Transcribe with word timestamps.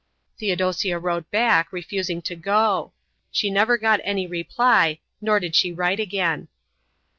Theodosia 0.39 0.97
wrote 0.97 1.29
back, 1.29 1.71
refusing 1.71 2.23
to 2.23 2.35
go. 2.35 2.91
She 3.29 3.51
never 3.51 3.77
got 3.77 3.99
any 4.03 4.25
reply, 4.25 4.99
nor 5.21 5.39
did 5.39 5.53
she 5.53 5.71
write 5.71 5.99
again. 5.99 6.47